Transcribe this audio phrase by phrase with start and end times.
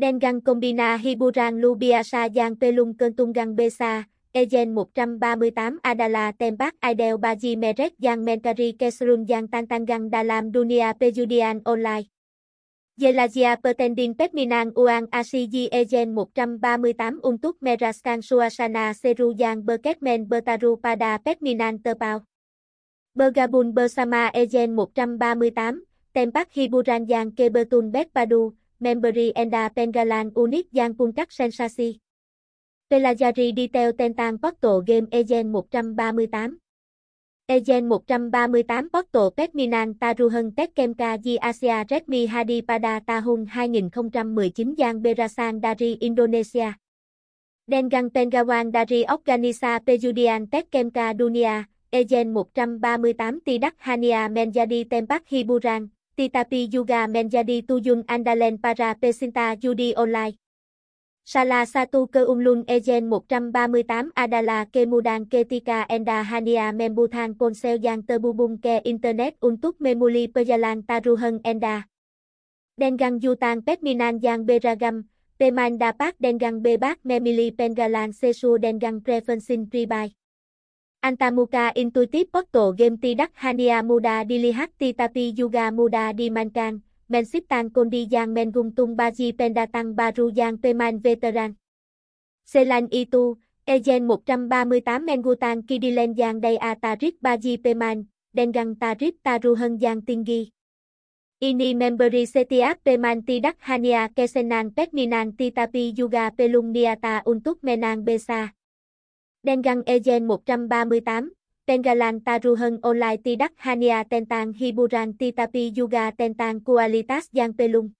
[0.00, 5.20] Dengang combina Hiburan Lubiasa Giang Pelung Kentungang Besa, Egen 138
[5.84, 12.08] Adala Tembak Idel Baji Meret Giang Mentari Kesrun Yang Tantangang Dalam Dunia Pejudian Online.
[12.96, 21.20] Yelazia Pertendin Petminang Uang Asiji Egen 138 Untuk Meraskan Suasana Seru giang Berketmen Bertaru Pada
[21.20, 22.24] pepminan Terpau.
[23.12, 25.84] Bergabun Bersama Egen 138,
[26.16, 32.00] Tempak Hiburan giang Kebertun Betpadu, Memberi Enda Pengalan Unit Giang Cung Pungkak Sensasi.
[32.88, 36.56] Pelajari Detail Tentang Portal Game Egen 138.
[37.44, 43.92] Egen 138 Portal Petminan Taruhan Tekkemka Di Asia Redmi Hadi Pada Tahun 2019
[44.72, 46.80] Giang Berasan dari Indonesia.
[47.68, 56.68] Dengan Pengawan dari Organisa Pejudian Tekkemka Dunia, Egen 138 Tidak Hania Menjadi Tempat Hiburan, Titapi
[56.68, 60.36] juga menjadi tujuan andalan para Pesinta judi online.
[61.24, 68.60] Salah satu keunggulan um Ejen 138 adalah Kemudan ketika Anda hanya membutuhkan ponsel yang terhubung
[68.60, 71.88] ke internet untuk Memuli Pejalan taruhan Anda.
[72.76, 75.08] Dengan Yutan petminan yang beragam,
[75.40, 80.19] pemain dapat dengan bebas Memili Pengalan sesuai dengan preferensi pribadi.
[81.00, 88.36] Antamuka Intuitive Portal Game Tidak Hania Muda Dilihat Titapi yuga muda dimainkan, Mensiptan Kondi yang
[88.36, 91.56] Menguntung Baji Pendatang Baru yang Pemain Veteran.
[92.44, 98.04] Selain itu, Ejen 138 Mengutan Kidilen yang Daya tarik Baji Pemain,
[98.36, 100.52] dengan tarif taruhan yang tinggi.
[101.40, 108.52] Ini memberi setiap pemain tidak hanya kesenang pekminan tetapi juga pelung niata untuk menang besa
[109.40, 111.32] Dengang Egen 138,
[111.64, 117.96] Tengalan Taruhan Online Tidak Hania Tentang Hiburan Titapi Yuga tentang kualitas yang pelung.